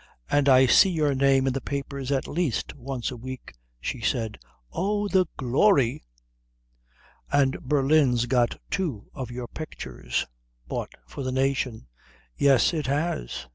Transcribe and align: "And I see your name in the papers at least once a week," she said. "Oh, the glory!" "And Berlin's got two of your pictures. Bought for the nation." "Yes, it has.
"And 0.31 0.49
I 0.49 0.65
see 0.65 0.89
your 0.89 1.13
name 1.13 1.45
in 1.45 1.53
the 1.53 1.61
papers 1.61 2.11
at 2.11 2.27
least 2.27 2.73
once 2.73 3.11
a 3.11 3.15
week," 3.15 3.53
she 3.79 4.01
said. 4.01 4.39
"Oh, 4.71 5.07
the 5.07 5.27
glory!" 5.37 6.05
"And 7.31 7.59
Berlin's 7.61 8.25
got 8.25 8.57
two 8.71 9.11
of 9.13 9.29
your 9.29 9.47
pictures. 9.47 10.25
Bought 10.67 10.95
for 11.05 11.21
the 11.23 11.31
nation." 11.31 11.85
"Yes, 12.35 12.73
it 12.73 12.87
has. 12.87 13.45